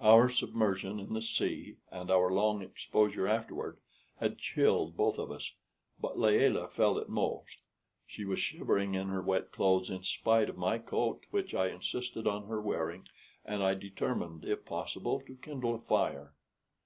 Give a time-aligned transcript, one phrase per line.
[0.00, 3.78] Our submersion in the sea and our long exposure afterward
[4.20, 5.50] had chilled both of us,
[5.98, 7.56] but Layelah felt it most.
[8.06, 12.26] She was shivering in her wet clothes in spite of my coat which I insisted
[12.26, 13.06] on her wearing,
[13.46, 16.34] and I determined, if possible, to kindle a fire.